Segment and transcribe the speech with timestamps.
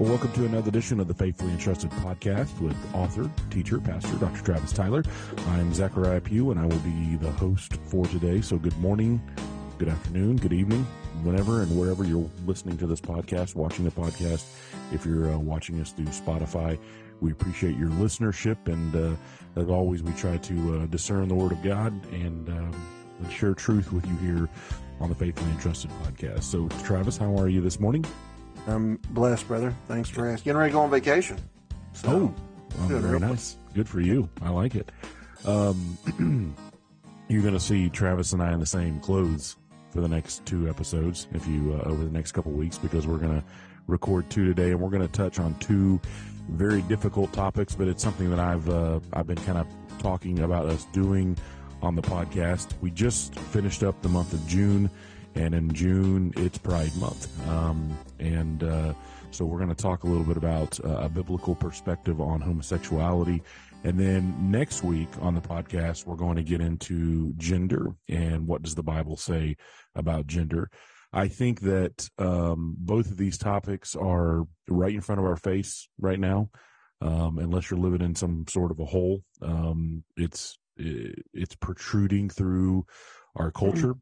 [0.00, 4.42] Well, welcome to another edition of the Faithfully Entrusted podcast with author, teacher, pastor, Dr.
[4.42, 5.04] Travis Tyler.
[5.48, 8.40] I'm Zachariah Pugh, and I will be the host for today.
[8.40, 9.20] So, good morning,
[9.76, 10.86] good afternoon, good evening,
[11.22, 14.46] whenever and wherever you're listening to this podcast, watching the podcast.
[14.90, 16.78] If you're uh, watching us through Spotify,
[17.20, 18.56] we appreciate your listenership.
[18.68, 19.16] And uh,
[19.60, 22.72] as always, we try to uh, discern the Word of God and, um,
[23.28, 24.48] share truth with you here
[24.98, 26.44] on the Faithfully Entrusted podcast.
[26.44, 28.06] So, Travis, how are you this morning?
[28.70, 29.74] I'm blessed, brother.
[29.88, 30.44] Thanks for asking.
[30.44, 31.38] Getting ready to go on vacation.
[31.92, 32.34] So, oh,
[32.78, 33.56] well, very nice.
[33.74, 34.28] Good for you.
[34.42, 34.90] I like it.
[35.44, 36.54] Um,
[37.28, 39.56] you're going to see Travis and I in the same clothes
[39.90, 43.18] for the next two episodes, if you uh, over the next couple weeks, because we're
[43.18, 43.44] going to
[43.86, 46.00] record two today, and we're going to touch on two
[46.48, 47.74] very difficult topics.
[47.74, 49.66] But it's something that I've uh, I've been kind of
[49.98, 51.36] talking about us doing
[51.82, 52.72] on the podcast.
[52.80, 54.90] We just finished up the month of June,
[55.34, 58.94] and in June it's Pride Month, um, and uh,
[59.30, 63.42] so we're going to talk a little bit about uh, a biblical perspective on homosexuality.
[63.82, 68.62] And then next week on the podcast, we're going to get into gender and what
[68.62, 69.56] does the Bible say
[69.94, 70.70] about gender.
[71.12, 75.88] I think that um, both of these topics are right in front of our face
[75.98, 76.50] right now.
[77.00, 82.84] Um, unless you're living in some sort of a hole, um, it's it's protruding through
[83.36, 83.64] our mm-hmm.
[83.64, 83.94] culture.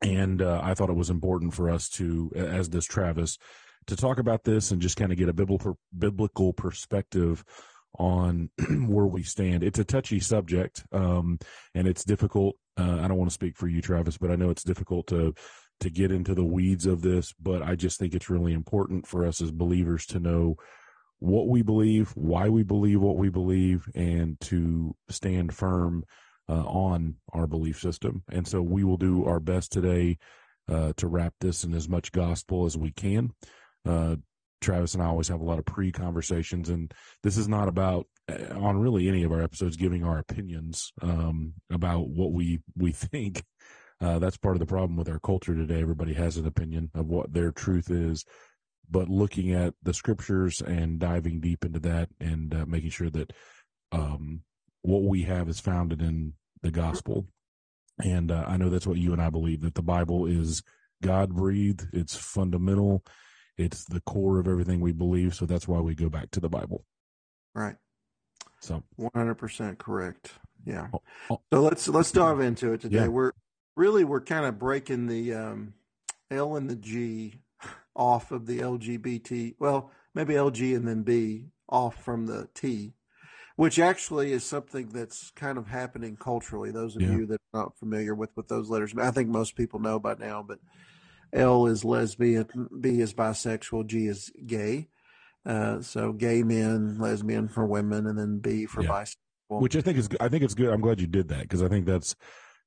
[0.00, 3.38] And uh, I thought it was important for us to, as this Travis,
[3.88, 7.44] to talk about this and just kind of get a biblical biblical perspective
[7.98, 8.50] on
[8.86, 9.62] where we stand.
[9.64, 11.38] It's a touchy subject, um,
[11.74, 12.56] and it's difficult.
[12.78, 15.34] Uh, I don't want to speak for you, Travis, but I know it's difficult to
[15.80, 17.34] to get into the weeds of this.
[17.40, 20.56] But I just think it's really important for us as believers to know
[21.20, 26.04] what we believe, why we believe what we believe, and to stand firm
[26.48, 28.22] uh, on our belief system.
[28.30, 30.18] And so we will do our best today
[30.68, 33.32] uh, to wrap this in as much gospel as we can.
[33.86, 34.16] Uh,
[34.60, 36.92] Travis and I always have a lot of pre conversations, and
[37.22, 41.54] this is not about uh, on really any of our episodes giving our opinions um,
[41.70, 43.44] about what we we think.
[44.00, 45.80] Uh, that's part of the problem with our culture today.
[45.80, 48.24] Everybody has an opinion of what their truth is,
[48.90, 53.32] but looking at the scriptures and diving deep into that and uh, making sure that
[53.92, 54.42] um,
[54.82, 57.26] what we have is founded in the gospel.
[58.02, 60.62] And uh, I know that's what you and I believe that the Bible is
[61.02, 63.04] God breathed, it's fundamental,
[63.56, 65.34] it's the core of everything we believe.
[65.34, 66.84] So that's why we go back to the Bible.
[67.54, 67.76] Right.
[68.60, 70.32] So 100% correct.
[70.64, 70.88] Yeah.
[70.92, 71.40] Oh, oh.
[71.52, 72.98] So let's let's dive into it today.
[72.98, 73.08] Yeah.
[73.08, 73.32] We're
[73.76, 75.74] really we're kind of breaking the um,
[76.30, 77.40] L and the G
[77.94, 79.54] off of the LGBT.
[79.58, 82.94] Well, maybe LG and then B off from the T
[83.58, 86.70] which actually is something that's kind of happening culturally.
[86.70, 87.10] Those of yeah.
[87.10, 90.14] you that are not familiar with what those letters, I think most people know by
[90.14, 90.60] now, but
[91.32, 94.86] L is lesbian, B is bisexual, G is gay.
[95.44, 98.90] Uh, so gay men, lesbian for women, and then B for yeah.
[98.90, 99.60] bisexual.
[99.60, 100.72] Which I think is, I think it's good.
[100.72, 102.14] I'm glad you did that because I think that's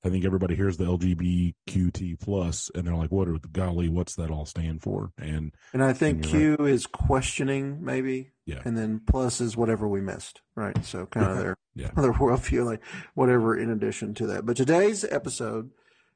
[0.03, 3.87] I think everybody hears the LGBTQT plus, and they're like, "What are golly?
[3.87, 6.71] What's that all stand for?" And and I think and Q right.
[6.71, 8.31] is questioning, maybe.
[8.45, 8.61] Yeah.
[8.65, 10.83] And then plus is whatever we missed, right?
[10.83, 11.91] So kind of their yeah.
[11.95, 12.81] their worldview, like
[13.13, 14.45] whatever in addition to that.
[14.45, 15.69] But today's episode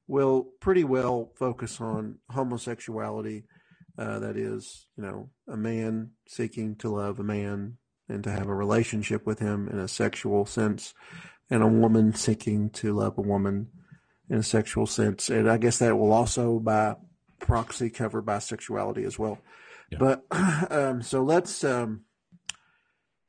[0.07, 3.43] will pretty well focus on homosexuality.
[3.97, 7.77] Uh, that is, you know, a man seeking to love a man
[8.09, 10.93] and to have a relationship with him in a sexual sense,
[11.49, 13.67] and a woman seeking to love a woman
[14.29, 15.29] in a sexual sense.
[15.29, 16.95] And I guess that will also by
[17.39, 19.39] proxy cover bisexuality as well.
[19.91, 19.97] Yeah.
[19.99, 20.25] But
[20.71, 22.01] um, so let's um,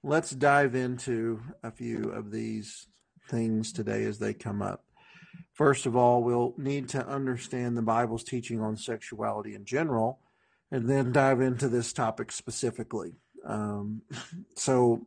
[0.02, 2.86] let's dive into a few of these
[3.28, 4.84] things today as they come up.
[5.52, 10.20] First of all, we'll need to understand the Bible's teaching on sexuality in general,
[10.70, 13.16] and then dive into this topic specifically.
[13.44, 14.02] Um,
[14.56, 15.06] so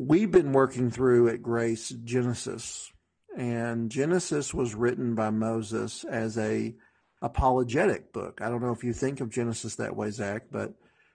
[0.00, 2.90] we've been working through at Grace Genesis,
[3.36, 6.74] and Genesis was written by Moses as a
[7.20, 8.40] apologetic book.
[8.42, 10.72] I don't know if you think of Genesis that way, Zach, but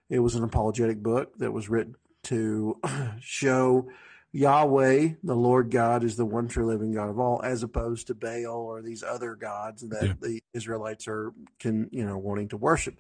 [0.09, 1.95] it was an apologetic book that was written
[2.25, 2.80] to
[3.21, 3.89] show
[4.31, 8.13] Yahweh, the Lord God, is the one true living God of all, as opposed to
[8.13, 10.13] Baal or these other gods that yeah.
[10.21, 13.00] the Israelites are can you know wanting to worship,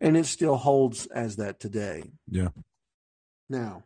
[0.00, 2.04] and it still holds as that today.
[2.30, 2.48] Yeah.
[3.50, 3.84] Now,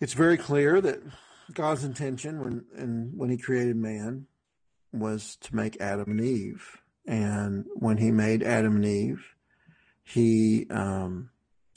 [0.00, 1.00] it's very clear that
[1.52, 4.26] God's intention when and when He created man
[4.92, 9.24] was to make Adam and Eve, and when He made Adam and Eve,
[10.02, 11.30] He um,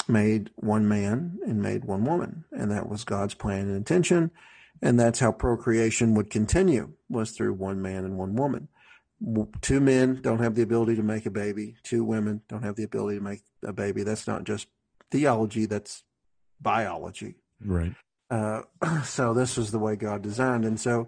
[0.07, 4.31] made one man and made one woman, and that was God's plan and intention,
[4.81, 8.67] and that's how procreation would continue was through one man and one woman.
[9.61, 11.75] Two men don't have the ability to make a baby.
[11.83, 14.03] Two women don't have the ability to make a baby.
[14.03, 14.67] That's not just
[15.11, 16.03] theology that's
[16.59, 17.35] biology.
[17.63, 17.93] Right.
[18.33, 18.63] Uh,
[19.03, 20.65] so this is the way God designed.
[20.65, 21.07] And so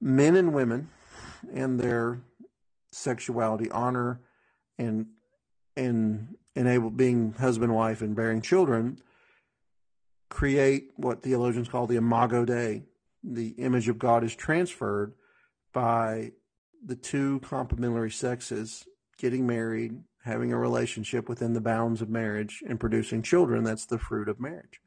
[0.00, 0.88] men and women
[1.52, 2.22] and their
[2.92, 4.20] sexuality honor
[4.78, 5.06] and
[5.76, 8.98] and enable being husband wife and bearing children
[10.30, 12.84] create what theologians call the imago dei.
[13.22, 15.12] The image of god is transferred
[15.72, 16.30] by
[16.84, 18.86] the two complementary sexes
[19.18, 23.64] getting married having a relationship within the bounds of marriage and producing children.
[23.64, 24.80] That's the fruit of marriage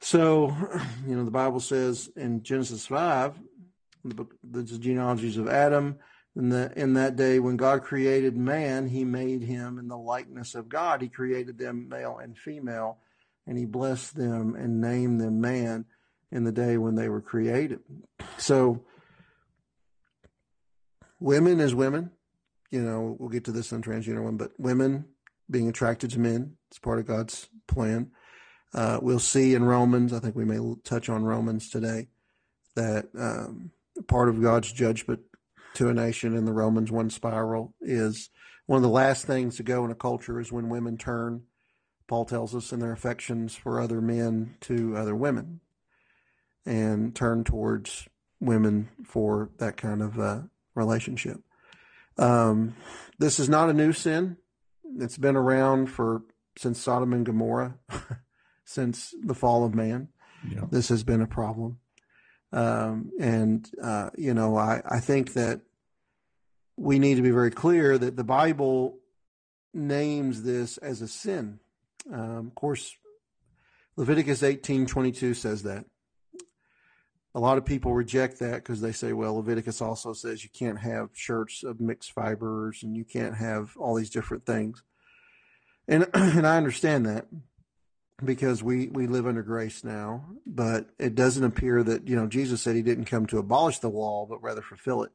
[0.00, 0.54] so
[1.06, 3.38] you know the bible says in genesis 5
[4.04, 5.98] the book the genealogies of adam
[6.36, 10.54] in, the, in that day, when God created man, he made him in the likeness
[10.54, 11.00] of God.
[11.00, 12.98] He created them male and female,
[13.46, 15.84] and he blessed them and named them man
[16.32, 17.80] in the day when they were created.
[18.36, 18.84] So,
[21.20, 22.10] women as women,
[22.70, 25.04] you know, we'll get to this on transgender one, but women
[25.48, 28.10] being attracted to men, it's part of God's plan.
[28.74, 32.08] Uh, we'll see in Romans, I think we may touch on Romans today,
[32.74, 33.70] that um,
[34.08, 35.20] part of God's judgment
[35.74, 38.30] to a nation in the Romans 1 spiral is
[38.66, 41.42] one of the last things to go in a culture is when women turn,
[42.08, 45.60] Paul tells us, in their affections for other men to other women
[46.66, 48.08] and turn towards
[48.40, 50.40] women for that kind of uh,
[50.74, 51.40] relationship.
[52.16, 52.76] Um,
[53.18, 54.36] this is not a new sin.
[54.98, 56.22] It's been around for
[56.56, 57.74] since Sodom and Gomorrah,
[58.64, 60.08] since the fall of man.
[60.48, 60.64] Yeah.
[60.70, 61.78] This has been a problem.
[62.52, 65.60] Um, and, uh, you know, I, I think that
[66.76, 68.98] we need to be very clear that the Bible
[69.72, 71.58] names this as a sin.
[72.12, 72.96] Um, of course,
[73.96, 75.84] Leviticus 18:22 says that.
[77.36, 80.78] A lot of people reject that because they say, well, Leviticus also says you can't
[80.78, 84.84] have shirts of mixed fibers and you can't have all these different things.
[85.88, 87.26] And and I understand that
[88.22, 92.62] because we, we live under grace now, but it doesn't appear that, you know, Jesus
[92.62, 95.12] said he didn't come to abolish the law, but rather fulfill it.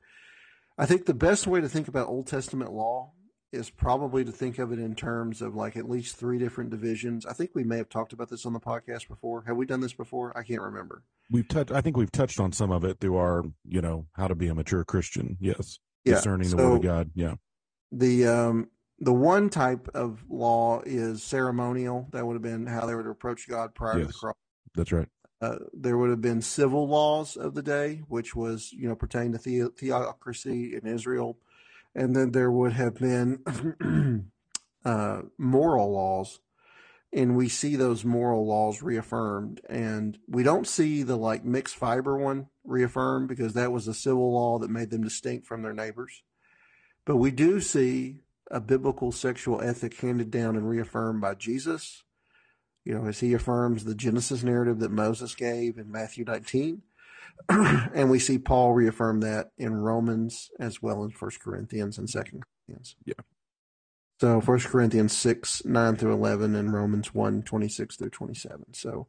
[0.77, 3.11] I think the best way to think about Old Testament law
[3.51, 7.25] is probably to think of it in terms of like at least three different divisions.
[7.25, 9.43] I think we may have talked about this on the podcast before.
[9.47, 10.37] Have we done this before?
[10.37, 11.03] I can't remember.
[11.31, 11.71] We've touched.
[11.71, 14.47] I think we've touched on some of it through our, you know, how to be
[14.47, 15.37] a mature Christian.
[15.39, 16.15] Yes, yeah.
[16.15, 17.11] discerning so the word of God.
[17.15, 17.35] Yeah.
[17.91, 18.69] The um,
[18.99, 22.07] the one type of law is ceremonial.
[22.11, 24.35] That would have been how they would approach God prior yes, to the cross.
[24.75, 25.07] That's right.
[25.41, 29.31] Uh, there would have been civil laws of the day, which was you know pertaining
[29.31, 31.37] to the- theocracy in Israel,
[31.95, 33.41] and then there would have been
[34.85, 36.41] uh, moral laws,
[37.13, 42.17] and we see those moral laws reaffirmed, and we don't see the like mixed fiber
[42.17, 46.21] one reaffirmed because that was a civil law that made them distinct from their neighbors,
[47.05, 52.03] but we do see a biblical sexual ethic handed down and reaffirmed by Jesus,
[52.83, 56.81] you know, as he affirms the Genesis narrative that Moses gave in Matthew 19.
[57.49, 62.43] and we see Paul reaffirm that in Romans as well as First Corinthians and Second
[62.67, 62.95] Corinthians.
[63.05, 63.13] Yeah.
[64.19, 68.73] So First Corinthians 6, 9 through 11 and Romans 1, 26 through 27.
[68.73, 69.07] So,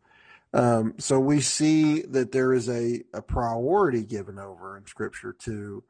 [0.52, 5.82] um, so we see that there is a, a priority given over in scripture to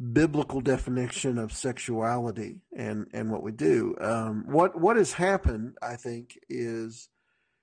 [0.00, 3.94] biblical definition of sexuality and, and what we do.
[4.00, 7.08] Um, what what has happened, I think, is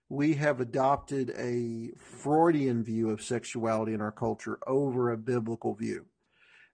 [0.09, 6.05] we have adopted a Freudian view of sexuality in our culture over a biblical view.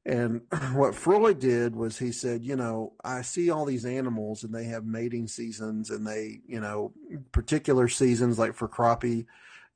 [0.05, 0.41] And
[0.73, 4.65] what Freud did was he said, you know, I see all these animals and they
[4.65, 6.93] have mating seasons and they, you know,
[7.31, 9.25] particular seasons like for crappie,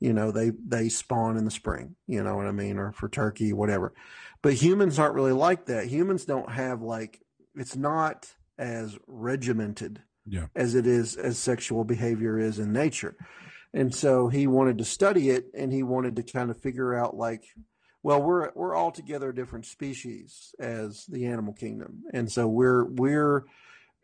[0.00, 3.08] you know, they they spawn in the spring, you know what I mean, or for
[3.08, 3.92] turkey, whatever.
[4.42, 5.86] But humans aren't really like that.
[5.86, 7.20] Humans don't have like
[7.54, 10.46] it's not as regimented yeah.
[10.54, 13.16] as it is as sexual behavior is in nature.
[13.74, 17.16] And so he wanted to study it and he wanted to kind of figure out
[17.16, 17.44] like
[18.02, 22.04] well we're we're all together a different species as the animal kingdom.
[22.12, 23.44] And so we're we're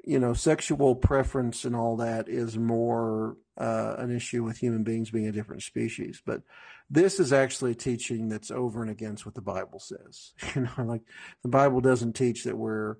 [0.05, 5.11] you know sexual preference and all that is more uh, an issue with human beings
[5.11, 6.21] being a different species.
[6.25, 6.43] But
[6.91, 10.33] this is actually a teaching that's over and against what the Bible says.
[10.55, 11.03] You know, like
[11.43, 12.97] the Bible doesn't teach that we're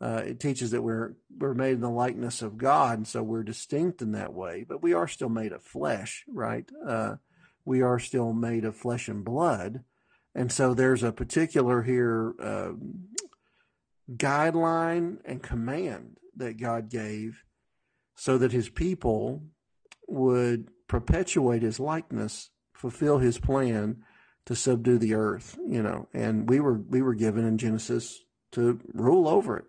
[0.00, 3.42] uh, it teaches that we're we're made in the likeness of God, and so we're
[3.42, 4.64] distinct in that way.
[4.68, 6.68] But we are still made of flesh, right?
[6.86, 7.16] Uh,
[7.64, 9.82] we are still made of flesh and blood,
[10.36, 12.72] and so there's a particular here uh,
[14.12, 17.42] guideline and command that God gave,
[18.14, 19.42] so that His people
[20.06, 24.04] would perpetuate His likeness fulfill his plan
[24.46, 28.20] to subdue the earth, you know, and we were we were given in Genesis
[28.52, 29.64] to rule over it.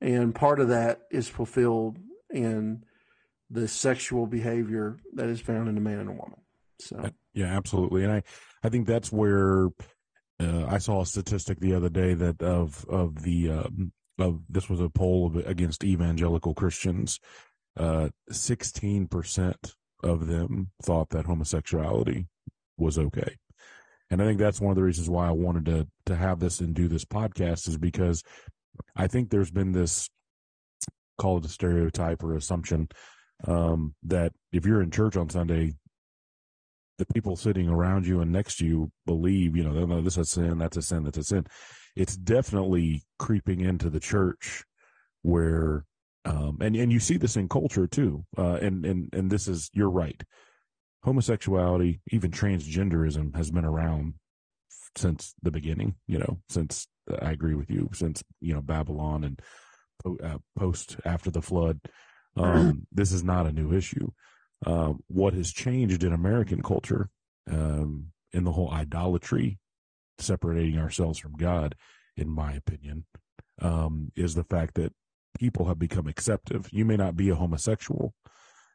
[0.00, 1.98] And part of that is fulfilled
[2.30, 2.84] in
[3.50, 6.40] the sexual behavior that is found in a man and a woman.
[6.78, 8.22] So yeah, absolutely, and I
[8.62, 9.70] I think that's where
[10.38, 14.68] uh, I saw a statistic the other day that of of the um, of this
[14.68, 17.18] was a poll of, against evangelical Christians.
[17.76, 19.74] Uh, sixteen percent
[20.06, 22.26] of them thought that homosexuality
[22.78, 23.36] was okay,
[24.10, 26.60] and I think that's one of the reasons why I wanted to to have this
[26.60, 28.22] and do this podcast is because
[28.94, 30.08] I think there's been this
[31.18, 32.88] call it a stereotype or assumption
[33.46, 35.74] um, that if you're in church on Sunday,
[36.98, 40.18] the people sitting around you and next to you believe, you know, no, this is
[40.18, 41.46] a sin, that's a sin, that's a sin.
[41.94, 44.64] It's definitely creeping into the church
[45.22, 45.84] where,
[46.26, 48.24] um, and, and you see this in culture too.
[48.36, 50.22] Uh, and, and, and this is, you're right.
[51.04, 54.14] Homosexuality, even transgenderism has been around
[54.96, 56.88] since the beginning, you know, since
[57.22, 59.40] I agree with you, since, you know, Babylon and
[60.22, 61.80] uh, post after the flood.
[62.36, 64.10] Um, this is not a new issue.
[64.64, 67.08] Uh, what has changed in American culture,
[67.50, 69.58] um, in the whole idolatry,
[70.18, 71.74] separating ourselves from God,
[72.16, 73.04] in my opinion,
[73.62, 74.92] um, is the fact that
[75.38, 76.68] people have become acceptive.
[76.72, 78.14] You may not be a homosexual,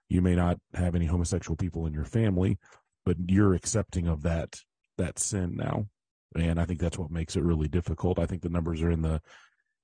[0.10, 2.58] you may not have any homosexual people in your family,
[3.06, 4.60] but you're accepting of that
[4.98, 5.86] that sin now,
[6.36, 8.20] and I think that's what makes it really difficult.
[8.20, 9.22] I think the numbers are in the,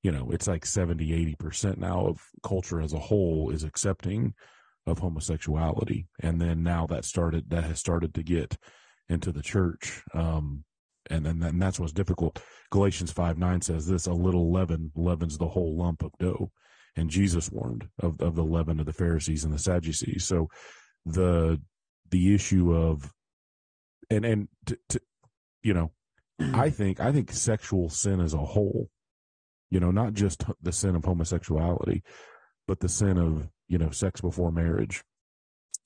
[0.04, 4.34] you know, it's like 70, 80 percent now of culture as a whole is accepting
[4.86, 8.58] of homosexuality, and then now that started that has started to get
[9.10, 10.64] into the church, um,
[11.10, 12.42] and then and that's what's difficult.
[12.70, 16.52] Galatians five nine says this: a little leaven leavens the whole lump of dough,
[16.98, 20.26] and Jesus warned of of the leaven of the Pharisees and the Sadducees.
[20.26, 20.50] So
[21.06, 21.62] the
[22.10, 23.14] the issue of
[24.10, 25.02] and and to, to
[25.64, 25.92] you know,
[26.40, 28.90] I think I think sexual sin as a whole,
[29.70, 32.04] you know, not just the sin of homosexuality,
[32.68, 35.04] but the sin of you know, sex before marriage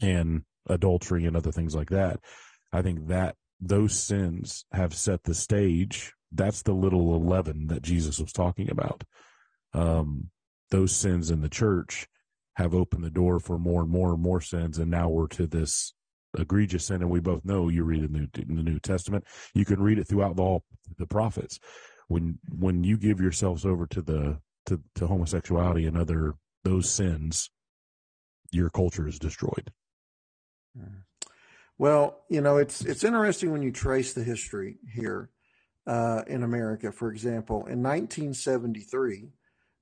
[0.02, 2.20] and adultery and other things like that.
[2.72, 6.14] I think that those sins have set the stage.
[6.32, 9.04] That's the little leaven that Jesus was talking about.
[9.74, 10.30] Um,
[10.72, 12.08] those sins in the church
[12.56, 15.48] have opened the door for more and more and more sins, and now we're to
[15.48, 15.94] this
[16.38, 17.02] egregious sin.
[17.02, 20.00] And we both know you read in the, in the New Testament, you can read
[20.00, 20.64] it throughout the, all
[20.98, 21.60] the prophets.
[22.08, 27.50] When when you give yourselves over to the to, to homosexuality and other those sins,
[28.52, 29.72] your culture is destroyed.
[31.78, 35.30] Well, you know, it's it's interesting when you trace the history here
[35.88, 36.92] uh, in America.
[36.92, 39.30] For example, in 1973,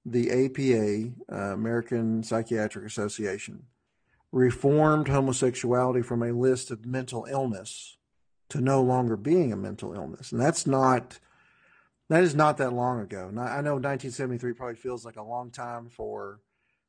[0.05, 3.63] the APA, uh, American Psychiatric Association,
[4.31, 7.97] reformed homosexuality from a list of mental illness
[8.49, 11.19] to no longer being a mental illness, and that's not
[12.09, 13.29] that is not that long ago.
[13.31, 16.39] Now, I know 1973 probably feels like a long time for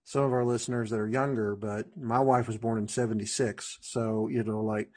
[0.05, 3.79] some of our listeners that are younger, but my wife was born in 76.
[3.83, 4.91] So, you know, like.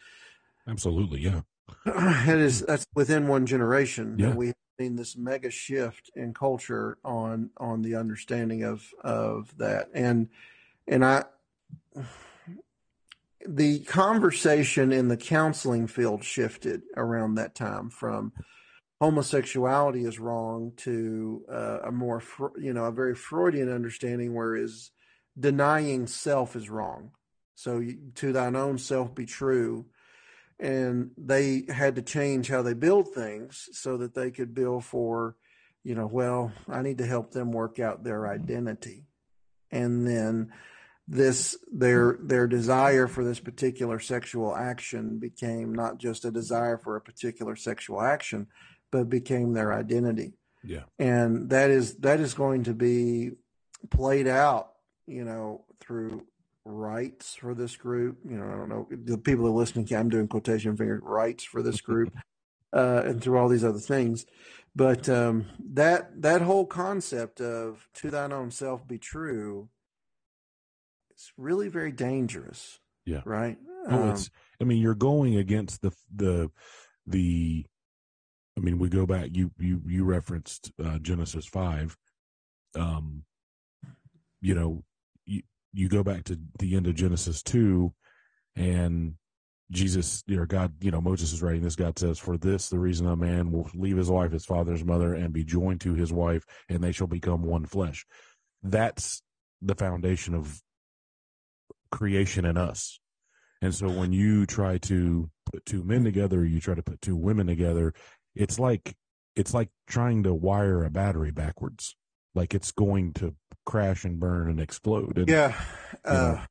[0.67, 1.21] Absolutely.
[1.21, 1.41] Yeah.
[2.25, 4.15] It is, that's within one generation.
[4.17, 4.33] Yeah.
[4.33, 9.89] we seen this mega shift in culture on, on the understanding of, of that.
[9.93, 10.29] And,
[10.87, 11.25] and I,
[13.47, 18.33] the conversation in the counseling field shifted around that time from
[18.99, 22.23] homosexuality is wrong to uh, a more,
[22.57, 24.91] you know, a very Freudian understanding, whereas
[25.37, 27.11] denying self is wrong.
[27.55, 27.83] So
[28.15, 29.85] to thine own self be true.
[30.63, 35.35] And they had to change how they build things so that they could build for,
[35.83, 39.03] you know, well, I need to help them work out their identity.
[39.71, 40.53] And then
[41.05, 46.95] this their their desire for this particular sexual action became not just a desire for
[46.95, 48.47] a particular sexual action,
[48.89, 50.33] but became their identity.
[50.63, 50.83] Yeah.
[50.97, 53.31] And that is that is going to be
[53.89, 54.73] played out
[55.07, 56.25] you know, through
[56.65, 58.17] rights for this group.
[58.27, 59.87] You know, I don't know the people that are listening.
[59.93, 62.13] I'm doing quotation finger rights for this group,
[62.73, 64.25] uh, and through all these other things.
[64.75, 69.69] But um, that that whole concept of "to thine own self be true"
[71.23, 72.79] it's really very dangerous.
[73.05, 73.21] Yeah.
[73.25, 73.57] Right.
[73.87, 74.29] Oh, um, it's.
[74.59, 76.51] I mean, you're going against the the
[77.07, 77.65] the.
[78.57, 79.29] I mean, we go back.
[79.31, 81.97] You you you referenced uh, Genesis five.
[82.75, 83.23] Um,
[84.41, 84.83] you know,
[85.73, 87.91] you go back to the end of Genesis 2
[88.55, 89.15] and
[89.71, 91.75] Jesus, you know, God, you know, Moses is writing this.
[91.75, 95.13] God says, For this, the reason a man will leave his wife, his father's mother,
[95.13, 98.05] and be joined to his wife, and they shall become one flesh.
[98.61, 99.21] That's
[99.61, 100.61] the foundation of
[101.91, 102.99] creation in us.
[103.61, 107.15] And so when you try to put two men together, you try to put two
[107.15, 107.93] women together,
[108.35, 108.95] it's like
[109.35, 111.95] it's like trying to wire a battery backwards.
[112.35, 115.17] Like it's going to crash and burn and explode.
[115.17, 115.59] And, yeah.
[116.05, 116.45] Uh,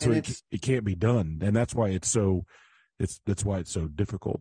[0.00, 2.44] so it, it can't be done, and that's why it's so.
[2.98, 4.40] It's that's why it's so difficult.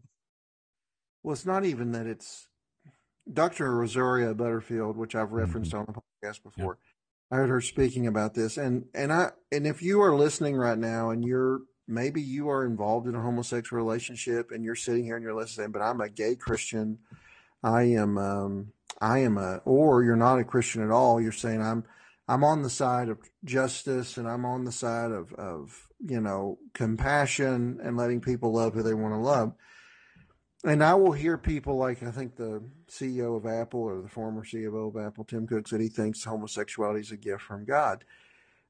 [1.23, 2.47] Well, it's not even that it's
[3.31, 3.75] Dr.
[3.75, 5.79] Rosaria Butterfield, which I've referenced mm-hmm.
[5.79, 6.77] on the podcast before.
[7.31, 10.77] I heard her speaking about this, and and I and if you are listening right
[10.77, 15.15] now, and you're maybe you are involved in a homosexual relationship, and you're sitting here
[15.15, 16.99] and you're listening, but I'm a gay Christian.
[17.63, 21.19] I am um, I am a, or you're not a Christian at all.
[21.19, 21.83] You're saying I'm
[22.27, 26.59] I'm on the side of justice, and I'm on the side of of you know
[26.73, 29.53] compassion and letting people love who they want to love
[30.65, 34.43] and I will hear people like I think the CEO of Apple or the former
[34.43, 38.03] CEO of Apple, Tim Cook, said he thinks homosexuality is a gift from God.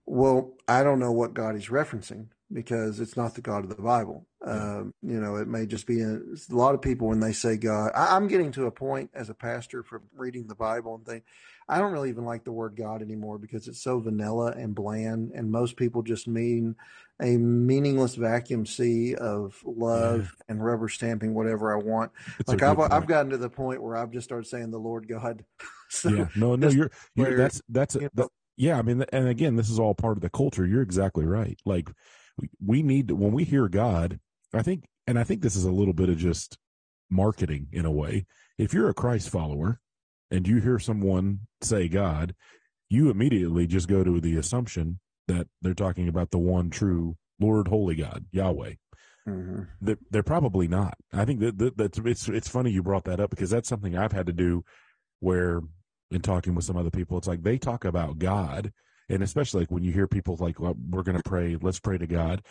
[0.05, 3.81] Well, I don't know what God he's referencing because it's not the God of the
[3.81, 4.27] Bible.
[4.45, 7.57] Um, you know, it may just be a, a, lot of people when they say
[7.57, 7.91] God.
[7.95, 11.23] I, I'm getting to a point as a pastor from reading the Bible and think
[11.67, 15.31] I don't really even like the word God anymore because it's so vanilla and bland,
[15.33, 16.75] and most people just mean
[17.19, 20.43] a meaningless vacuum sea of love yeah.
[20.49, 22.11] and rubber stamping whatever I want.
[22.39, 25.07] It's like I've, I've gotten to the point where I've just started saying the Lord
[25.07, 25.43] God.
[25.89, 28.77] so yeah, no, no, you're, you're where, that's that's you know, yeah.
[28.77, 30.67] I mean, and again, this is all part of the culture.
[30.67, 31.57] You're exactly right.
[31.65, 31.89] Like
[32.63, 34.19] we, need to when we hear God,
[34.53, 36.57] I think, and I think this is a little bit of just
[37.09, 38.25] marketing in a way.
[38.57, 39.79] If you're a Christ follower
[40.31, 42.35] and you hear someone say God,
[42.89, 47.67] you immediately just go to the assumption that they're talking about the one true Lord,
[47.67, 48.75] Holy God, Yahweh.
[49.27, 49.63] Mm-hmm.
[49.81, 50.95] They're, they're, probably not.
[51.11, 53.97] I think that, that, that's it's it's funny you brought that up because that's something
[53.97, 54.63] I've had to do.
[55.19, 55.61] Where
[56.11, 58.71] in talking with some other people, it's like they talk about God,
[59.09, 61.97] and especially like when you hear people like well, we're going to pray, let's pray
[61.97, 62.41] to God.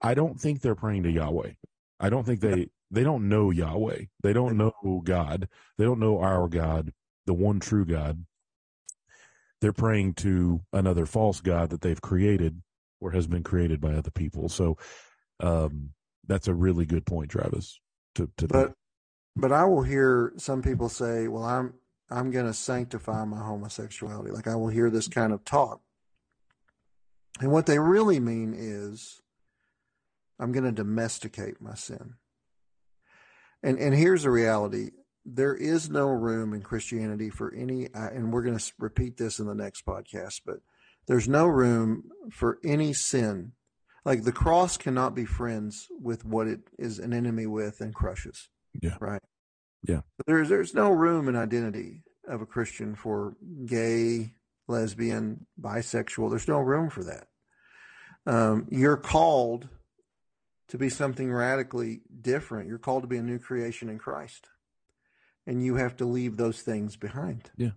[0.00, 1.52] I don't think they're praying to Yahweh.
[2.00, 4.04] I don't think they they don't know Yahweh.
[4.22, 5.48] They don't know God.
[5.78, 6.92] They don't know our God,
[7.26, 8.24] the one true God
[9.62, 12.60] they're praying to another false god that they've created
[13.00, 14.48] or has been created by other people.
[14.48, 14.76] So
[15.40, 15.90] um,
[16.26, 17.80] that's a really good point, Travis.
[18.16, 18.76] To, to but think.
[19.36, 21.74] but I will hear some people say, "Well, I'm
[22.12, 25.80] I'm going to sanctify my homosexuality." Like I will hear this kind of talk,
[27.40, 29.20] and what they really mean is,
[30.38, 32.14] I'm going to domesticate my sin.
[33.62, 34.90] And and here's the reality:
[35.24, 39.46] there is no room in Christianity for any, and we're going to repeat this in
[39.46, 40.58] the next podcast, but
[41.06, 43.52] there's no room for any sin.
[44.04, 48.48] Like the cross cannot be friends with what it is an enemy with and crushes.
[48.80, 48.96] Yeah.
[49.00, 49.22] Right.
[49.86, 50.00] Yeah.
[50.26, 53.34] There's there's no room in identity of a Christian for
[53.66, 54.34] gay,
[54.68, 56.30] lesbian, bisexual.
[56.30, 57.26] There's no room for that.
[58.24, 59.68] Um, you're called
[60.68, 62.68] to be something radically different.
[62.68, 64.48] You're called to be a new creation in Christ
[65.46, 67.50] and you have to leave those things behind.
[67.56, 67.70] Yeah.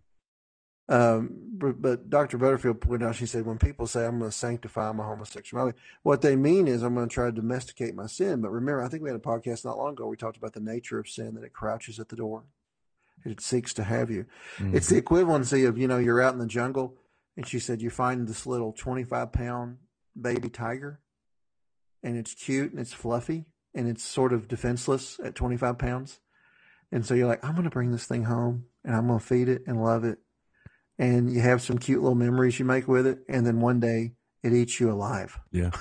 [0.88, 2.38] Um, but, but, Dr.
[2.38, 6.22] Butterfield pointed out, she said, when people say, I'm going to sanctify my homosexuality, what
[6.22, 8.42] they mean is I'm going to try to domesticate my sin.
[8.42, 10.08] But remember, I think we had a podcast not long ago.
[10.08, 12.44] We talked about the nature of sin, that it crouches at the door.
[13.26, 14.26] It seeks to have you.
[14.58, 14.76] Mm-hmm.
[14.76, 16.96] It's the equivalency of, you know, you're out in the jungle
[17.36, 19.78] and she said, you find this little 25 pound
[20.20, 21.00] baby tiger
[22.04, 26.20] and it's cute and it's fluffy and it's sort of defenseless at 25 pounds
[26.92, 29.26] and so you're like, I'm going to bring this thing home and I'm going to
[29.26, 30.20] feed it and love it.
[30.98, 33.20] And you have some cute little memories you make with it.
[33.28, 35.38] And then one day it eats you alive.
[35.52, 35.72] Yeah.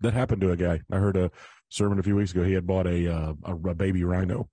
[0.00, 0.80] That happened to a guy.
[0.90, 1.30] I heard a
[1.68, 2.44] sermon a few weeks ago.
[2.44, 4.48] He had bought a, uh, a, a, baby rhino.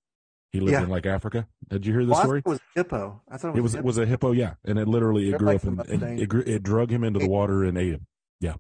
[0.52, 0.84] He lived yeah.
[0.84, 1.48] in like Africa.
[1.70, 2.40] Did you hear the well, story?
[2.40, 3.22] it was hippo.
[3.30, 4.32] I thought it was, it was, a, hippo.
[4.32, 4.56] Yeah.
[4.66, 7.64] And it literally, it grew up and, and it, it drug him into the water
[7.64, 8.08] and ate him.
[8.40, 8.56] Yeah.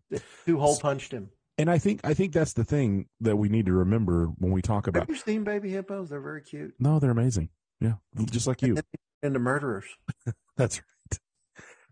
[0.46, 1.30] Two hole punched him.
[1.58, 4.62] And I think I think that's the thing that we need to remember when we
[4.62, 5.02] talk about.
[5.02, 6.10] Have you seen baby hippos?
[6.10, 6.76] They're very cute.
[6.80, 7.50] No, they're amazing.
[7.80, 7.93] Yeah,
[8.26, 8.78] just like you.
[9.24, 9.86] And the murderers.
[10.58, 10.86] that's right.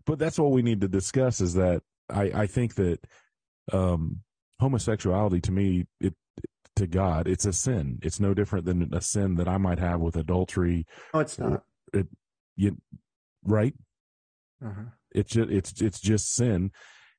[0.06, 1.40] But that's what we need to discuss.
[1.40, 3.00] Is that I I think that
[3.72, 4.20] um,
[4.60, 6.14] homosexuality to me it
[6.76, 7.98] to God it's a sin.
[8.02, 10.86] It's no different than a sin that I might have with adultery.
[11.12, 11.62] No, it's not.
[11.92, 12.06] It,
[12.56, 12.76] you,
[13.44, 13.74] right?
[14.64, 14.90] Uh-huh.
[15.10, 16.70] It's just, it's it's just sin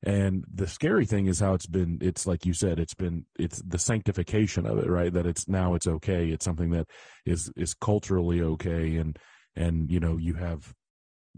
[0.04, 3.60] and the scary thing is how it's been, it's like you said, it's been, it's
[3.66, 5.12] the sanctification of it, right?
[5.12, 6.28] That it's now it's okay.
[6.28, 6.86] It's something that
[7.26, 8.96] is, is culturally okay.
[8.96, 9.18] And,
[9.56, 10.72] and, you know, you have,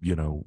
[0.02, 0.44] you know,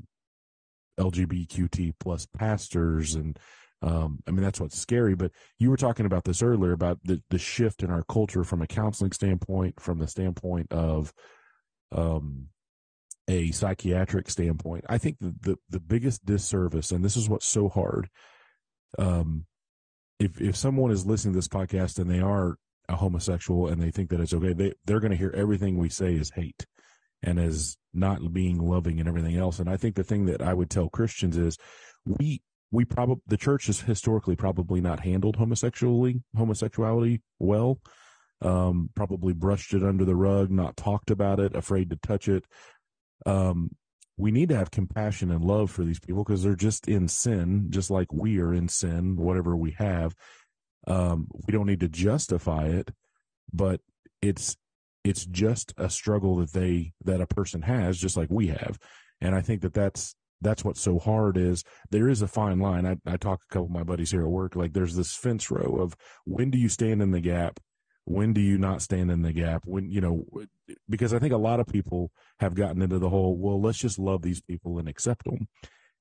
[1.00, 3.38] LGBTQ plus pastors and,
[3.82, 7.22] um, I mean, that's what's scary, but you were talking about this earlier about the,
[7.30, 11.14] the shift in our culture from a counseling standpoint, from the standpoint of,
[11.92, 12.48] um,
[13.28, 17.70] a psychiatric standpoint, I think the, the, the biggest disservice, and this is what's so
[17.70, 18.10] hard,
[18.98, 19.46] um,
[20.20, 22.58] if if someone is listening to this podcast and they are
[22.90, 25.90] a homosexual and they think that it's okay, they they're going to hear everything we
[25.90, 26.66] say is hate
[27.24, 29.60] and as not being loving and everything else.
[29.60, 31.58] And I think the thing that I would tell Christians is
[32.06, 37.80] we we probably the church has historically probably not handled homosexuality homosexuality well.
[38.42, 42.44] Um, probably brushed it under the rug, not talked about it, afraid to touch it.
[43.26, 43.70] Um,
[44.18, 47.68] we need to have compassion and love for these people because they're just in sin,
[47.70, 50.14] just like we are in sin, whatever we have.
[50.88, 52.92] Um, we don't need to justify it,
[53.54, 53.80] but
[54.22, 54.58] it's
[55.04, 58.78] it's just a struggle that they that a person has, just like we have.
[59.22, 62.86] And I think that that's that's what's so hard is there is a fine line.
[62.86, 65.50] I, I talk a couple of my buddies here at work, like there's this fence
[65.50, 67.60] row of when do you stand in the gap
[68.06, 70.26] when do you not stand in the gap when you know
[70.90, 73.98] because i think a lot of people have gotten into the whole well let's just
[73.98, 75.48] love these people and accept them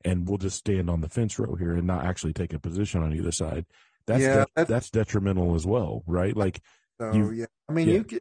[0.04, 3.02] and we'll just stand on the fence row here and not actually take a position
[3.02, 3.64] on either side
[4.06, 6.60] that's yeah, de- that's, that's, detrimental as well right like
[7.00, 7.94] so you, yeah i mean yeah.
[7.94, 8.18] you can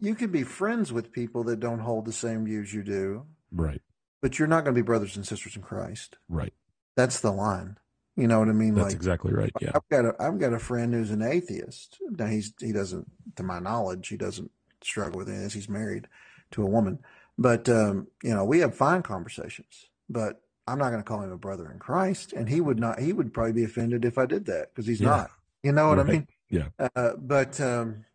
[0.00, 3.80] you can be friends with people that don't hold the same views you do right
[4.22, 6.52] but you're not going to be brothers and sisters in christ right
[6.96, 7.76] that's the line
[8.16, 8.74] you know what I mean?
[8.74, 9.52] That's like, exactly right.
[9.60, 9.72] Yeah.
[9.74, 11.98] I've got a I've got a friend who's an atheist.
[12.00, 13.06] Now he's he doesn't,
[13.36, 14.50] to my knowledge, he doesn't
[14.82, 15.52] struggle with this.
[15.52, 16.08] He's married
[16.52, 17.00] to a woman,
[17.36, 19.86] but um, you know we have fine conversations.
[20.08, 23.00] But I'm not going to call him a brother in Christ, and he would not.
[23.00, 25.08] He would probably be offended if I did that because he's yeah.
[25.08, 25.30] not.
[25.62, 26.06] You know what right.
[26.06, 26.28] I mean?
[26.48, 26.68] Yeah.
[26.78, 28.06] Uh, but um,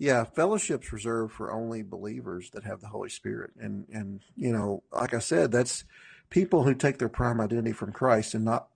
[0.00, 4.82] yeah, fellowship's reserved for only believers that have the Holy Spirit, and and you know,
[4.90, 5.84] like I said, that's
[6.30, 8.68] people who take their prime identity from Christ and not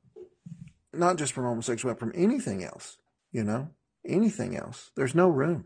[0.93, 2.99] not just from homosexuality, from anything else,
[3.33, 3.71] you know,
[4.07, 4.91] anything else.
[4.97, 5.65] There's no room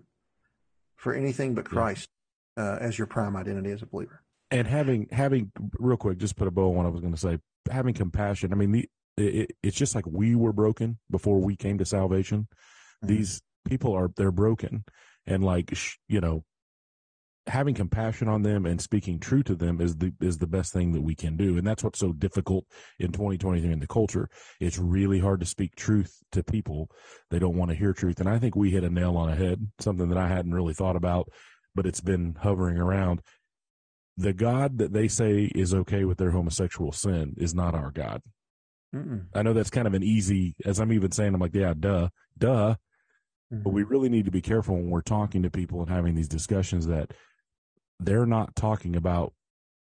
[0.94, 2.08] for anything but Christ
[2.56, 4.22] uh, as your prime identity as a believer.
[4.52, 7.20] And having, having, real quick, just put a bow on what I was going to
[7.20, 7.38] say,
[7.70, 8.52] having compassion.
[8.52, 12.48] I mean, the, it, it's just like we were broken before we came to salvation.
[13.04, 13.14] Mm-hmm.
[13.14, 14.84] These people are, they're broken.
[15.28, 15.76] And like,
[16.08, 16.42] you know,
[17.46, 20.92] having compassion on them and speaking true to them is the is the best thing
[20.92, 21.56] that we can do.
[21.56, 22.64] And that's what's so difficult
[22.98, 24.28] in 2023 in the culture.
[24.60, 26.90] It's really hard to speak truth to people.
[27.30, 28.20] They don't want to hear truth.
[28.20, 30.74] And i think we hit a nail on a head something that i hadn't really
[30.74, 31.28] thought about
[31.74, 33.22] but it's been hovering around.
[34.16, 38.20] The god that they say is okay with their homosexual sin is not our god.
[38.94, 39.26] Mm-mm.
[39.34, 42.08] i know that's kind of an easy as i'm even saying i'm like yeah duh
[42.38, 42.74] duh
[43.52, 43.62] mm-hmm.
[43.62, 46.28] but we really need to be careful when we're talking to people and having these
[46.28, 47.12] discussions that
[48.00, 49.32] they're not talking about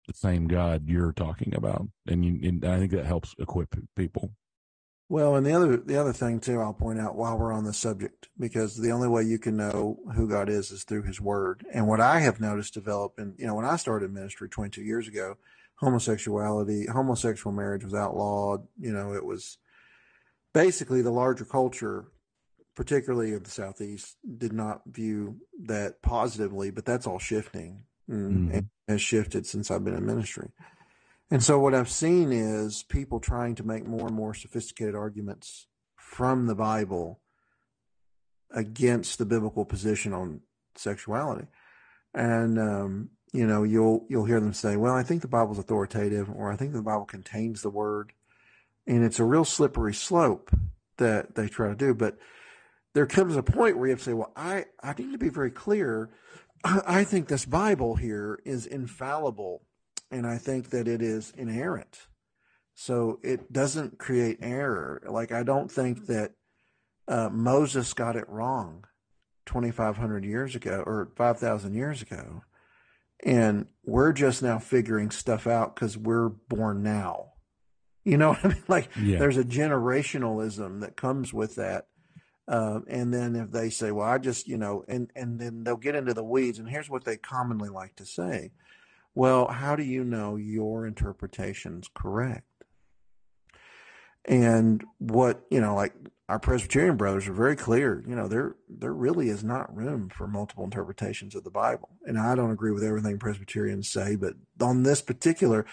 [0.07, 4.31] the same God you're talking about, and, you, and I think that helps equip people.
[5.09, 7.73] Well, and the other the other thing too, I'll point out while we're on the
[7.73, 11.65] subject, because the only way you can know who God is is through His Word.
[11.73, 15.07] And what I have noticed develop, and you know, when I started ministry 22 years
[15.07, 15.37] ago,
[15.75, 18.67] homosexuality, homosexual marriage was outlawed.
[18.77, 19.57] You know, it was
[20.53, 22.07] basically the larger culture
[22.77, 26.69] particularly of the southeast, did not view that positively.
[26.69, 28.51] But that's all shifting mm-hmm.
[28.51, 30.51] and has shifted since I've been in ministry.
[31.31, 35.65] And so what I've seen is people trying to make more and more sophisticated arguments
[35.97, 37.19] from the Bible
[38.51, 40.41] against the biblical position on
[40.75, 41.47] sexuality.
[42.13, 46.29] And um, you know, you'll you'll hear them say, "Well, I think the Bible's authoritative,"
[46.29, 48.13] or "I think the Bible contains the word,"
[48.85, 50.51] and it's a real slippery slope
[50.97, 51.95] that they try to do.
[51.95, 52.17] But
[52.97, 55.29] there comes a point where you have to say, "Well, I I need to be
[55.29, 56.09] very clear
[56.63, 59.61] I think this Bible here is infallible,
[60.11, 62.07] and I think that it is inerrant.
[62.73, 65.01] So it doesn't create error.
[65.07, 66.31] Like, I don't think that
[67.07, 68.85] uh, Moses got it wrong
[69.45, 72.43] 2,500 years ago or 5,000 years ago.
[73.23, 77.33] And we're just now figuring stuff out because we're born now.
[78.03, 78.63] You know what I mean?
[78.67, 79.17] Like, yeah.
[79.17, 81.87] there's a generationalism that comes with that
[82.47, 85.75] uh, and then if they say, well, I just, you know, and, and then they'll
[85.75, 86.59] get into the weeds.
[86.59, 88.51] And here's what they commonly like to say.
[89.13, 92.45] Well, how do you know your interpretation's correct?
[94.25, 95.93] And what, you know, like
[96.29, 100.27] our Presbyterian brothers are very clear, you know, there, there really is not room for
[100.27, 101.89] multiple interpretations of the Bible.
[102.05, 105.65] And I don't agree with everything Presbyterians say, but on this particular,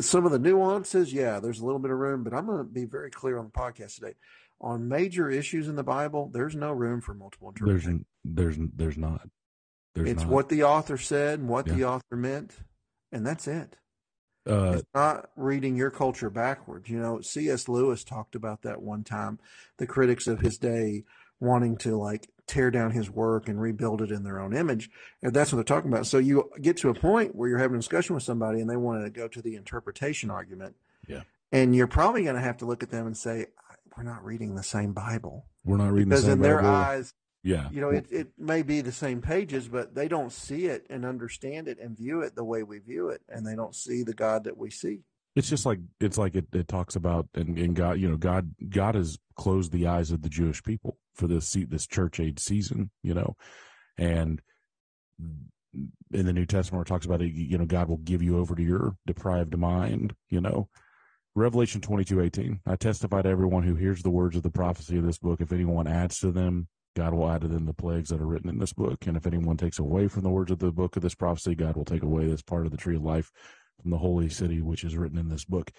[0.00, 2.64] some of the nuances, yeah, there's a little bit of room, but I'm going to
[2.64, 4.14] be very clear on the podcast today
[4.60, 8.04] on major issues in the Bible, there's no room for multiple interpretations.
[8.24, 9.28] There's there's there's not.
[9.94, 10.30] There's it's not.
[10.30, 11.74] what the author said and what yeah.
[11.74, 12.56] the author meant,
[13.10, 13.76] and that's it.
[14.48, 16.88] Uh, it's not reading your culture backwards.
[16.88, 17.68] You know, C.S.
[17.68, 19.38] Lewis talked about that one time.
[19.76, 21.04] The critics of his day
[21.40, 24.90] wanting to like tear down his work and rebuild it in their own image.
[25.22, 26.06] And that's what they're talking about.
[26.06, 28.76] So you get to a point where you're having a discussion with somebody and they
[28.76, 30.74] want to go to the interpretation argument.
[31.06, 31.22] Yeah.
[31.52, 33.46] And you're probably going to have to look at them and say,
[33.96, 35.46] we're not reading the same Bible.
[35.64, 36.68] We're not reading because the in their Bible.
[36.68, 40.66] eyes, yeah, you know, it, it may be the same pages, but they don't see
[40.66, 43.74] it and understand it and view it the way we view it, and they don't
[43.74, 45.00] see the God that we see.
[45.36, 48.54] It's just like it's like it, it talks about and, and God, you know, God
[48.68, 52.90] God has closed the eyes of the Jewish people for this this church age season,
[53.02, 53.36] you know,
[53.96, 54.42] and
[56.12, 58.38] in the New Testament, where it talks about it, you know, God will give you
[58.38, 60.68] over to your deprived mind, you know.
[61.40, 62.60] Revelation twenty two eighteen.
[62.66, 65.40] I testify to everyone who hears the words of the prophecy of this book.
[65.40, 68.50] If anyone adds to them, God will add to them the plagues that are written
[68.50, 69.06] in this book.
[69.06, 71.76] And if anyone takes away from the words of the book of this prophecy, God
[71.76, 73.30] will take away this part of the tree of life
[73.80, 75.70] from the holy city, which is written in this book.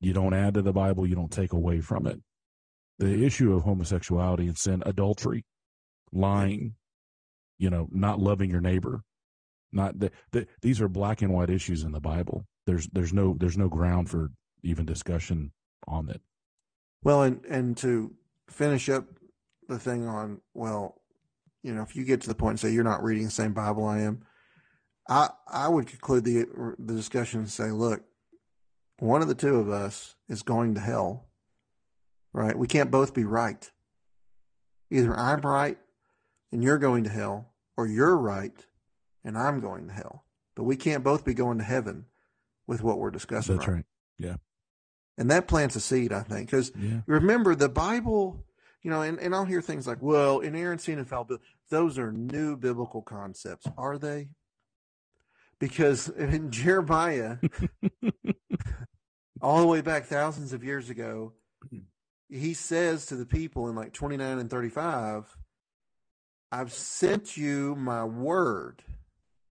[0.00, 2.20] You don't add to the Bible, you don't take away from it.
[2.98, 5.44] The issue of homosexuality and sin, adultery,
[6.10, 6.74] lying,
[7.58, 9.02] you know, not loving your neighbor,
[9.70, 12.44] not the, the, these are black and white issues in the Bible.
[12.66, 14.30] There's there's no there's no ground for
[14.62, 15.52] even discussion
[15.86, 16.20] on it.
[17.02, 18.14] Well, and and to
[18.48, 19.04] finish up
[19.68, 21.00] the thing on well,
[21.62, 23.52] you know, if you get to the point and say you're not reading the same
[23.52, 24.22] Bible I am,
[25.08, 26.46] I I would conclude the
[26.78, 28.02] the discussion and say, look,
[28.98, 31.26] one of the two of us is going to hell.
[32.32, 32.56] Right?
[32.56, 33.68] We can't both be right.
[34.90, 35.78] Either I'm right
[36.52, 38.66] and you're going to hell, or you're right
[39.24, 40.24] and I'm going to hell.
[40.54, 42.06] But we can't both be going to heaven
[42.66, 43.56] with what we're discussing.
[43.56, 43.74] That's right.
[43.76, 43.84] right.
[44.18, 44.36] Yeah.
[45.18, 47.00] And that plants a seed, I think, because yeah.
[47.06, 48.44] remember the Bible,
[48.82, 52.56] you know, and, and I'll hear things like, well, inerrancy and infallibility, those are new
[52.56, 53.66] biblical concepts.
[53.76, 54.28] Are they?
[55.60, 57.36] because in Jeremiah,
[59.40, 61.34] all the way back thousands of years ago,
[62.28, 65.36] he says to the people in like 29 and 35,
[66.50, 68.82] I've sent you my word,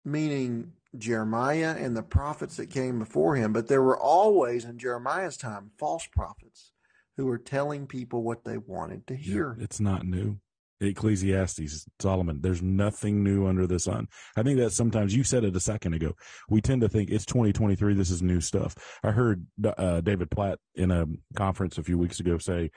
[0.03, 3.53] meaning Jeremiah and the prophets that came before him.
[3.53, 6.71] But there were always in Jeremiah's time false prophets
[7.17, 9.55] who were telling people what they wanted to hear.
[9.57, 10.39] Yeah, it's not new.
[10.81, 12.39] Ecclesiastes, Solomon.
[12.41, 14.07] There's nothing new under the sun.
[14.37, 16.13] I think that sometimes you said it a second ago.
[16.49, 17.95] We tend to think it's 2023.
[17.95, 18.75] This is new stuff.
[19.03, 19.45] I heard
[19.77, 22.71] uh, David Platt in a conference a few weeks ago say,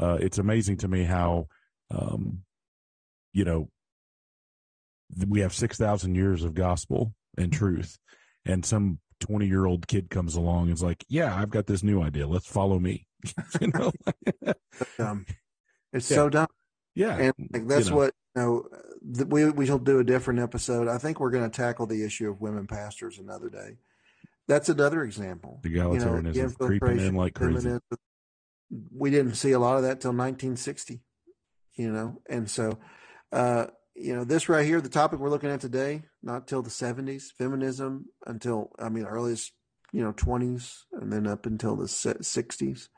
[0.00, 1.48] uh, "It's amazing to me how,
[1.90, 2.42] um,
[3.32, 3.68] you know,
[5.26, 7.98] we have six thousand years of gospel and truth,
[8.44, 11.82] and some 20 year old kid comes along and is like, "Yeah, I've got this
[11.82, 12.26] new idea.
[12.26, 13.06] Let's follow me."
[13.60, 13.92] you know,
[14.98, 15.26] um,
[15.92, 16.16] it's yeah.
[16.16, 16.48] so dumb.
[16.94, 17.96] Yeah, and like, that's you know.
[17.96, 18.68] what you know.
[19.14, 20.88] Th- we we shall do a different episode.
[20.88, 23.78] I think we're going to tackle the issue of women pastors another day.
[24.48, 25.60] That's another example.
[25.64, 27.78] Egalitarianism you know, creeping in like crazy.
[28.94, 31.00] We didn't see a lot of that till 1960,
[31.76, 32.78] you know, and so,
[33.32, 33.66] uh,
[34.00, 37.32] you know, this right here, the topic we're looking at today, not till the 70s,
[37.32, 39.52] feminism until I mean, earliest,
[39.92, 42.88] you know, 20s, and then up until the 60s.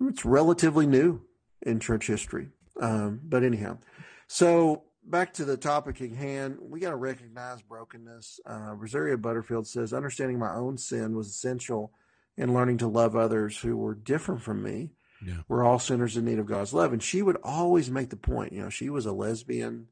[0.00, 1.22] It's relatively new
[1.62, 2.48] in church history.
[2.80, 3.78] Um, but anyhow,
[4.26, 8.40] so back to the topic at hand, we got to recognize brokenness.
[8.48, 11.92] Uh, Rosaria Butterfield says, understanding my own sin was essential
[12.36, 14.90] in learning to love others who were different from me.
[15.24, 15.36] Yeah.
[15.48, 16.92] We're all sinners in need of God's love.
[16.92, 19.86] And she would always make the point, you know, she was a lesbian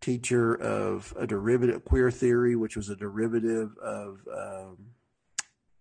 [0.00, 4.78] teacher of a derivative queer theory, which was a derivative of um,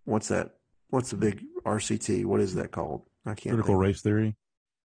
[0.06, 0.56] what's that?
[0.90, 2.26] What's the big RCT?
[2.26, 3.04] What is that called?
[3.26, 3.56] I can't.
[3.56, 3.82] Critical think.
[3.82, 4.36] race theory.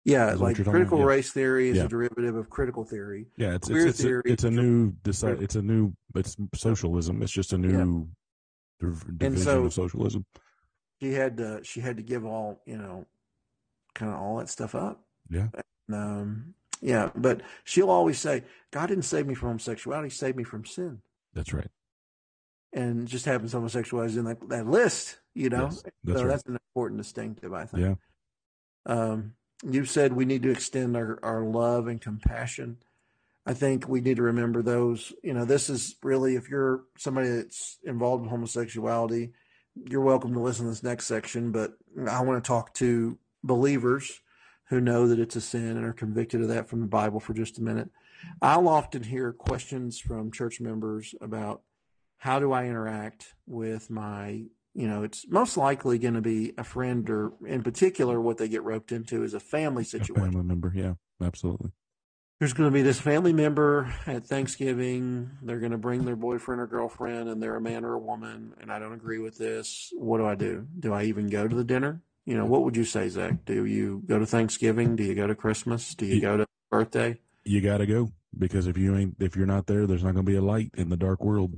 [0.04, 1.84] Yeah, like critical race theory is yeah.
[1.84, 3.26] a derivative of critical theory.
[3.36, 6.36] Yeah, it's Queer it's, it's, theory, a, it's a new decide, it's a new it's
[6.54, 7.22] socialism.
[7.22, 8.08] It's just a new
[8.80, 8.90] yeah.
[9.18, 10.24] division so of socialism.
[11.02, 13.04] She had to she had to give all you know,
[13.94, 15.04] kind of all that stuff up.
[15.28, 15.48] Yeah.
[15.88, 20.36] And, um, yeah, but she'll always say, "God didn't save me from homosexuality; He saved
[20.36, 21.02] me from sin."
[21.34, 21.68] That's right.
[22.72, 25.64] And just happens homosexuality is in that, that list, you know.
[25.64, 26.30] Yes, that's so right.
[26.30, 27.82] that's an important distinctive, I think.
[27.82, 27.94] Yeah.
[28.86, 29.34] Um,
[29.68, 32.78] you said we need to extend our, our love and compassion.
[33.44, 35.12] I think we need to remember those.
[35.22, 39.32] You know, this is really, if you're somebody that's involved in homosexuality,
[39.74, 41.52] you're welcome to listen to this next section.
[41.52, 41.72] But
[42.08, 44.20] I want to talk to believers
[44.70, 47.34] who know that it's a sin and are convicted of that from the Bible for
[47.34, 47.90] just a minute.
[48.40, 51.62] I'll often hear questions from church members about
[52.18, 56.62] how do I interact with my you know, it's most likely going to be a
[56.62, 60.16] friend or, in particular, what they get roped into is a family situation.
[60.16, 61.72] A family member, yeah, absolutely.
[62.38, 65.30] There's going to be this family member at Thanksgiving.
[65.42, 68.54] They're going to bring their boyfriend or girlfriend, and they're a man or a woman,
[68.60, 69.92] and I don't agree with this.
[69.92, 70.66] What do I do?
[70.78, 72.00] Do I even go to the dinner?
[72.26, 73.44] You know, what would you say, Zach?
[73.44, 74.96] Do you go to Thanksgiving?
[74.96, 75.94] Do you go to Christmas?
[75.94, 77.18] Do you, you go to birthday?
[77.44, 80.26] You got to go because if you ain't, if you're not there, there's not going
[80.26, 81.54] to be a light in the dark world.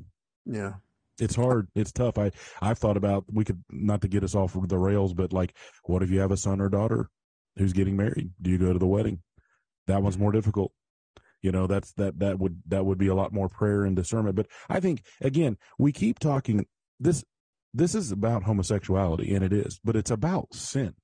[0.46, 0.74] Yeah,
[1.18, 1.68] it's hard.
[1.74, 2.18] It's tough.
[2.18, 5.54] I I've thought about we could not to get us off the rails, but like,
[5.84, 7.10] what if you have a son or daughter
[7.56, 8.30] who's getting married?
[8.40, 9.20] Do you go to the wedding?
[9.86, 10.72] That one's more difficult.
[11.42, 14.36] You know, that's that that would that would be a lot more prayer and discernment.
[14.36, 16.66] But I think again, we keep talking
[17.00, 17.24] this.
[17.74, 20.94] This is about homosexuality, and it is, but it's about sin.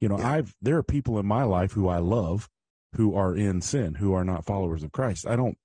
[0.00, 0.32] You know, yeah.
[0.32, 2.48] I've there are people in my life who I love
[2.94, 5.26] who are in sin, who are not followers of Christ.
[5.26, 5.56] I don't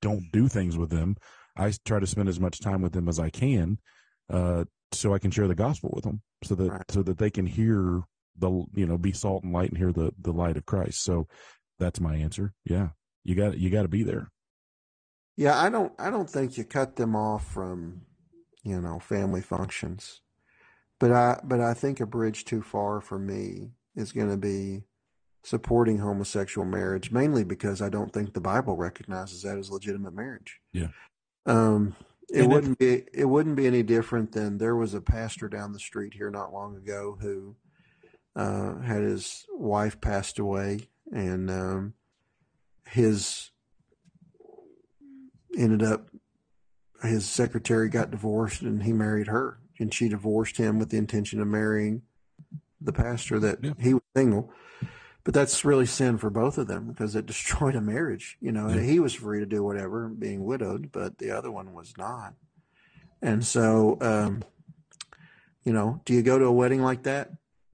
[0.00, 1.16] don't do things with them.
[1.56, 3.78] I try to spend as much time with them as I can,
[4.30, 6.90] uh, so I can share the gospel with them, so that right.
[6.90, 8.02] so that they can hear
[8.36, 11.02] the you know be salt and light and hear the the light of Christ.
[11.02, 11.26] So
[11.78, 12.52] that's my answer.
[12.64, 12.88] Yeah,
[13.24, 14.28] you got you got to be there.
[15.36, 18.02] Yeah, I don't I don't think you cut them off from
[18.62, 20.20] you know family functions,
[20.98, 24.84] but I but I think a bridge too far for me is going to be
[25.44, 30.60] supporting homosexual marriage, mainly because I don't think the Bible recognizes that as legitimate marriage.
[30.72, 30.88] Yeah.
[31.46, 31.96] Um,
[32.32, 35.48] it and wouldn't if, be it wouldn't be any different than there was a pastor
[35.48, 37.56] down the street here not long ago who
[38.36, 41.94] uh, had his wife passed away and um,
[42.86, 43.50] his
[45.58, 46.08] ended up
[47.02, 51.40] his secretary got divorced and he married her and she divorced him with the intention
[51.40, 52.02] of marrying
[52.80, 53.72] the pastor that yeah.
[53.78, 54.52] he was single
[55.24, 58.68] but that's really sin for both of them because it destroyed a marriage you know
[58.68, 58.80] yeah.
[58.80, 62.34] he was free to do whatever being widowed but the other one was not
[63.20, 64.42] and so um,
[65.64, 67.30] you know do you go to a wedding like that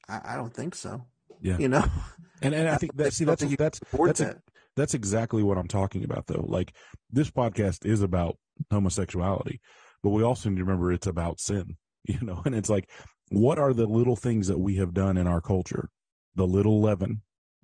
[0.09, 1.05] i, I don't think so
[1.41, 1.85] yeah you know
[2.43, 4.39] and and i think that see that's that's that's, that.
[4.79, 6.45] That's exactly what I'm talking about, though.
[6.47, 6.73] Like
[7.11, 8.39] this podcast is about
[8.71, 9.61] homosexuality,
[10.03, 12.43] but we also need to remember it's about sin, you know.
[12.45, 12.91] And it's like,
[13.31, 15.91] what are the little things that we have done in our culture?
[16.35, 17.23] The little leaven.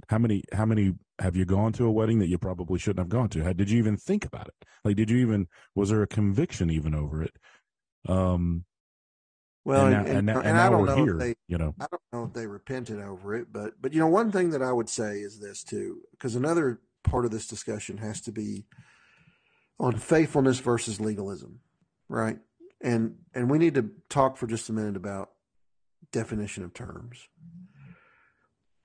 [0.09, 0.42] How many?
[0.52, 3.44] How many have you gone to a wedding that you probably shouldn't have gone to?
[3.44, 4.66] How, did you even think about it?
[4.85, 5.46] Like, did you even?
[5.74, 7.37] Was there a conviction even over it?
[8.07, 8.64] Um,
[9.64, 11.74] well, and, now, and, and, and, and I don't know here, if they, you know,
[11.80, 14.62] I don't know if they repented over it, but but you know, one thing that
[14.62, 18.66] I would say is this too, because another part of this discussion has to be
[19.79, 21.61] on faithfulness versus legalism,
[22.09, 22.39] right?
[22.81, 25.31] And and we need to talk for just a minute about
[26.13, 27.29] definition of terms.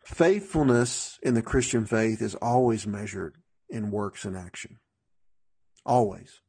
[0.04, 3.36] Faithfulness in the Christian faith is always measured
[3.70, 4.80] in works and action.
[5.86, 6.42] Always.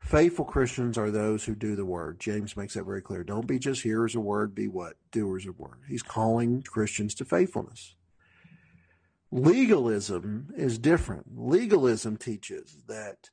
[0.00, 2.20] Faithful Christians are those who do the word.
[2.20, 3.24] James makes that very clear.
[3.24, 4.94] Don't be just hearers of word, be what?
[5.10, 5.80] Doers of word.
[5.88, 7.95] He's calling Christians to faithfulness.
[9.32, 11.26] Legalism is different.
[11.36, 13.30] Legalism teaches that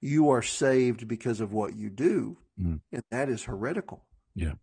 [0.00, 2.80] you are saved because of what you do, mm.
[2.92, 4.04] and that is heretical.
[4.34, 4.54] Yeah.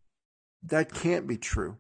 [0.63, 1.77] That can't be true.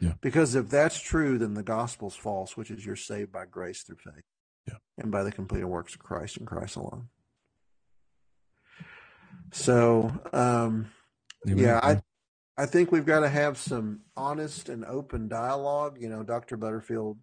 [0.00, 0.14] Yeah.
[0.20, 3.96] Because if that's true, then the gospel's false, which is you're saved by grace through
[3.96, 4.24] faith.
[4.66, 4.76] Yeah.
[4.98, 7.08] And by the completed works of Christ and Christ alone.
[9.52, 10.90] So, um,
[11.44, 12.02] yeah, I,
[12.56, 15.98] I think we've got to have some honest and open dialogue.
[16.00, 16.56] You know, Dr.
[16.56, 17.18] Butterfield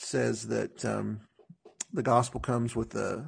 [0.00, 1.20] says that um,
[1.92, 3.26] the gospel comes with a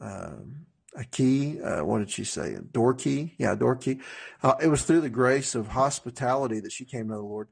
[0.00, 1.60] um, a key.
[1.60, 2.54] Uh, what did she say?
[2.54, 3.34] A door key?
[3.38, 4.00] Yeah, a door key.
[4.42, 7.48] Uh, it was through the grace of hospitality that she came to the Lord.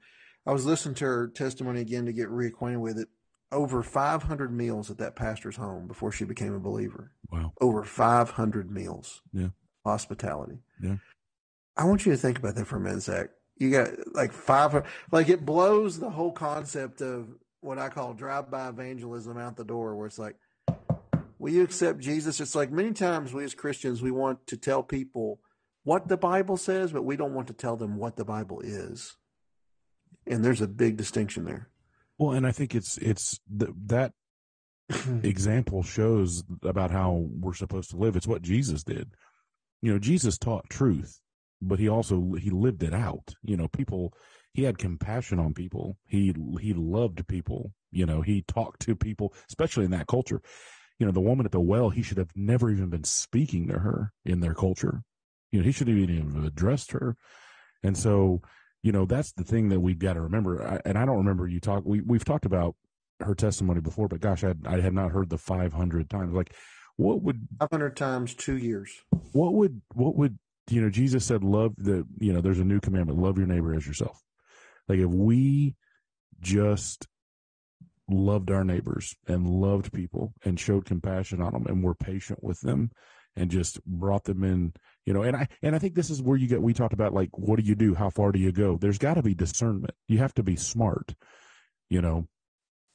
[0.46, 3.08] I was listening to her testimony again to get reacquainted with it.
[3.50, 7.12] Over 500 meals at that pastor's home before she became a believer.
[7.30, 7.52] Wow.
[7.60, 9.20] Over 500 meals.
[9.32, 9.48] Yeah.
[9.84, 10.58] Hospitality.
[10.82, 10.96] Yeah.
[11.76, 13.28] I want you to think about that for a minute, Zach.
[13.58, 17.28] You got like five, like it blows the whole concept of
[17.62, 20.36] what I call drive-by evangelism out the door, where it's like,
[21.38, 22.40] will you accept Jesus?
[22.40, 25.40] It's like many times we as Christians we want to tell people
[25.84, 29.16] what the Bible says, but we don't want to tell them what the Bible is.
[30.26, 31.68] And there's a big distinction there.
[32.18, 34.12] Well, and I think it's it's the, that
[35.22, 38.16] example shows about how we're supposed to live.
[38.16, 39.14] It's what Jesus did.
[39.80, 41.20] You know, Jesus taught truth,
[41.60, 43.34] but he also he lived it out.
[43.42, 44.12] You know, people
[44.52, 45.96] he had compassion on people.
[46.06, 47.72] He he loved people.
[47.90, 50.40] You know, he talked to people, especially in that culture.
[50.98, 53.80] You know, the woman at the well, he should have never even been speaking to
[53.80, 55.02] her in their culture.
[55.50, 57.16] You know, he should have even addressed her.
[57.82, 58.40] And so,
[58.82, 60.62] you know, that's the thing that we've got to remember.
[60.62, 61.84] I, and I don't remember you talk.
[61.84, 62.76] We we've talked about
[63.20, 66.34] her testimony before, but gosh, I had, I had not heard the 500 times.
[66.34, 66.54] Like,
[66.96, 68.92] what would 500 times two years?
[69.32, 70.38] What would what would
[70.70, 70.90] you know?
[70.90, 74.22] Jesus said, "Love the you know." There's a new commandment: love your neighbor as yourself.
[74.88, 75.76] Like if we
[76.40, 77.06] just
[78.08, 82.60] loved our neighbors and loved people and showed compassion on them and were patient with
[82.60, 82.90] them
[83.36, 84.72] and just brought them in
[85.06, 87.14] you know and i and i think this is where you get we talked about
[87.14, 87.94] like what do you do?
[87.94, 88.76] How far do you go?
[88.76, 89.94] There's got to be discernment.
[90.08, 91.14] You have to be smart
[91.92, 92.26] you know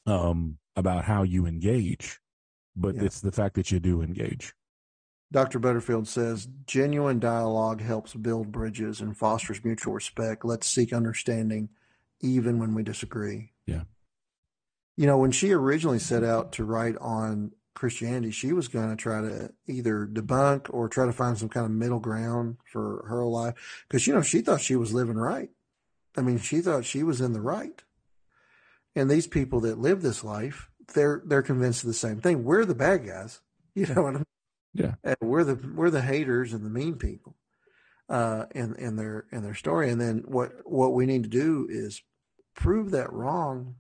[0.08, 2.20] um about how you engage
[2.76, 3.04] but yeah.
[3.04, 4.54] it's the fact that you do engage
[5.32, 5.60] Dr.
[5.60, 10.46] Butterfield says genuine dialogue helps build bridges and fosters mutual respect.
[10.46, 11.70] Let's seek understanding
[12.22, 13.52] even when we disagree.
[13.66, 13.84] Yeah.
[14.96, 18.96] You know, when she originally set out to write on Christianity, she was going to
[18.96, 23.24] try to either debunk or try to find some kind of middle ground for her
[23.26, 23.86] life.
[23.88, 25.50] Because, you know, she thought she was living right.
[26.18, 27.84] I mean, she thought she was in the right.
[28.96, 32.44] And these people that live this life, they're they're convinced of the same thing.
[32.44, 33.42] We're the bad guys.
[33.76, 34.26] You know what I mean?
[34.74, 34.96] Yeah.
[35.04, 37.36] And we're the we're the haters and the mean people
[38.10, 39.90] uh, in in their in their story.
[39.90, 42.02] And then what what we need to do is
[42.56, 43.76] prove that wrong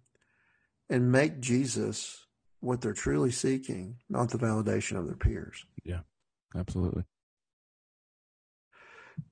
[0.89, 2.25] and make Jesus
[2.59, 5.65] what they're truly seeking, not the validation of their peers.
[5.83, 6.01] Yeah,
[6.55, 7.03] absolutely.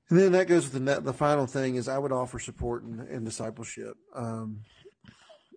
[0.10, 3.26] And then that goes with the the final thing is I would offer support and,
[3.26, 3.98] discipleship.
[4.14, 4.62] Um,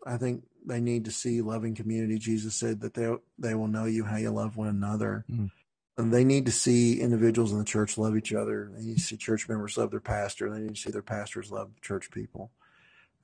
[0.06, 2.18] I think they need to see loving community.
[2.18, 5.24] Jesus said that they they will know you how you love one another.
[5.30, 5.50] Mm.
[5.98, 8.70] They need to see individuals in the church love each other.
[8.72, 10.48] They need to see church members love their pastor.
[10.48, 12.52] They need to see their pastors love church people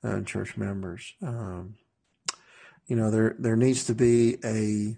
[0.03, 1.15] and church members.
[1.21, 1.75] Um,
[2.87, 4.97] you know, there there needs to be a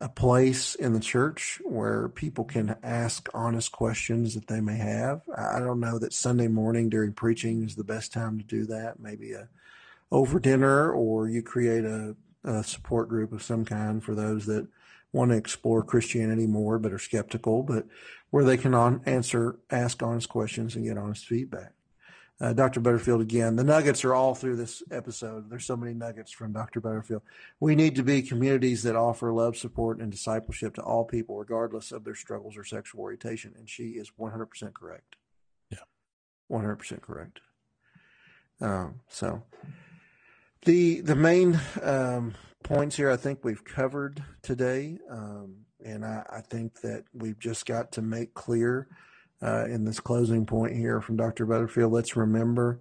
[0.00, 5.22] a place in the church where people can ask honest questions that they may have.
[5.36, 9.00] I don't know that Sunday morning during preaching is the best time to do that.
[9.00, 9.48] Maybe a
[10.12, 12.14] over dinner, or you create a,
[12.44, 14.68] a support group of some kind for those that
[15.12, 17.86] want to explore Christianity more but are skeptical, but
[18.30, 21.72] where they can on, answer, ask honest questions and get honest feedback.
[22.40, 22.78] Uh, Dr.
[22.78, 23.56] Butterfield again.
[23.56, 25.50] The nuggets are all through this episode.
[25.50, 26.80] There's so many nuggets from Dr.
[26.80, 27.22] Butterfield.
[27.58, 31.90] We need to be communities that offer love, support, and discipleship to all people, regardless
[31.90, 33.54] of their struggles or sexual orientation.
[33.58, 35.16] And she is 100% correct.
[35.68, 35.78] Yeah.
[36.48, 37.40] 100% correct.
[38.60, 39.42] Um, so
[40.64, 46.40] the the main um, points here I think we've covered today, um, and I, I,
[46.40, 48.88] think that we've just got to make clear
[49.42, 51.46] uh, in this closing point here from Dr.
[51.46, 51.92] Butterfield.
[51.92, 52.80] Let's remember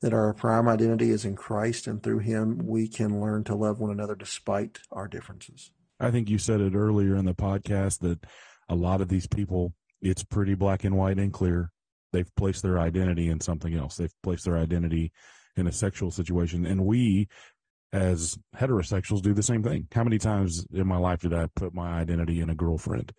[0.00, 3.80] that our prime identity is in Christ, and through Him we can learn to love
[3.80, 5.70] one another despite our differences.
[5.98, 8.24] I think you said it earlier in the podcast that
[8.68, 11.70] a lot of these people, it's pretty black and white and clear.
[12.12, 13.96] They've placed their identity in something else.
[13.96, 15.12] They've placed their identity
[15.56, 16.66] in a sexual situation.
[16.66, 17.28] And we,
[17.92, 19.88] as heterosexuals, do the same thing.
[19.92, 23.12] How many times in my life did I put my identity in a girlfriend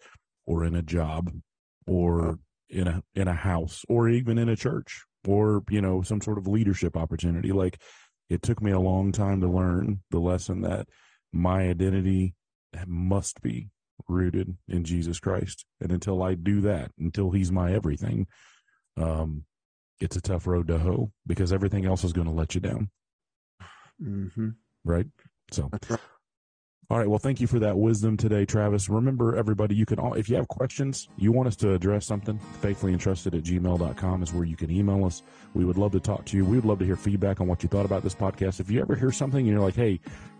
[0.45, 1.31] or in a job
[1.85, 2.39] or
[2.69, 6.37] in a in a house or even in a church or you know some sort
[6.37, 7.81] of leadership opportunity like
[8.29, 10.85] it took me a long time to learn the lesson that
[11.31, 12.35] my identity
[12.85, 13.69] must be
[14.09, 18.27] rooted in Jesus Christ and until I do that until he's my everything
[18.97, 19.45] um
[19.99, 22.89] it's a tough road to hoe because everything else is going to let you down.
[24.01, 24.49] Mm-hmm.
[24.83, 25.07] Right.
[25.51, 25.69] So,
[26.89, 27.07] all right.
[27.07, 28.89] Well, thank you for that wisdom today, Travis.
[28.89, 32.39] Remember, everybody, you can all, if you have questions, you want us to address something,
[32.61, 35.23] faithfully entrusted at gmail.com is where you can email us.
[35.53, 36.45] We would love to talk to you.
[36.45, 38.59] We would love to hear feedback on what you thought about this podcast.
[38.59, 39.99] If you ever hear something and you're like, hey,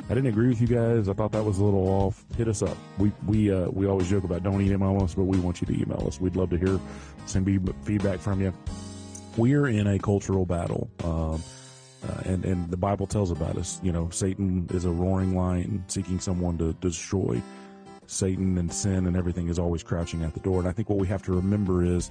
[0.09, 1.09] I didn't agree with you guys.
[1.09, 2.23] I thought that was a little off.
[2.37, 2.77] Hit us up.
[2.97, 5.73] We, we, uh, we always joke about don't email us, but we want you to
[5.73, 6.21] email us.
[6.21, 6.79] We'd love to hear
[7.25, 7.45] some
[7.83, 8.53] feedback from you
[9.37, 10.89] we're in a cultural battle.
[11.03, 11.41] Um,
[12.03, 13.79] uh, and and the Bible tells about us.
[13.83, 17.41] You know, Satan is a roaring lion seeking someone to destroy.
[18.05, 20.59] Satan and sin and everything is always crouching at the door.
[20.59, 22.09] And I think what we have to remember is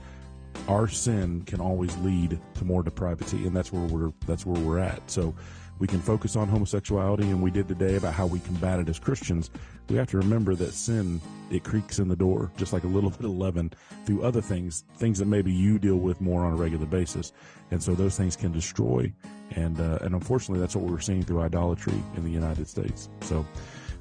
[0.69, 4.79] our sin can always lead to more depravity, and that's where we're that's where we're
[4.79, 5.11] at.
[5.11, 5.35] So
[5.79, 8.99] we can focus on homosexuality, and we did today about how we combat it as
[8.99, 9.51] Christians.
[9.89, 11.21] We have to remember that sin
[11.51, 13.73] it creaks in the door, just like a little bit of leaven,
[14.05, 17.33] through other things, things that maybe you deal with more on a regular basis,
[17.71, 19.13] and so those things can destroy.
[19.53, 23.09] And uh, and unfortunately, that's what we're seeing through idolatry in the United States.
[23.21, 23.47] So,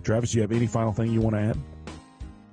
[0.03, 1.57] Travis, do you have any final thing you want to add?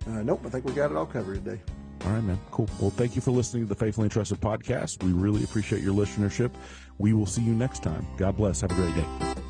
[0.07, 1.63] Uh, nope, I think we got it all covered today.
[2.05, 2.39] All right, man.
[2.51, 2.69] Cool.
[2.81, 5.03] Well, thank you for listening to the Faithfully Entrusted podcast.
[5.05, 6.53] We really appreciate your listenership.
[6.99, 8.07] We will see you next time.
[8.17, 8.61] God bless.
[8.61, 9.43] Have a great day.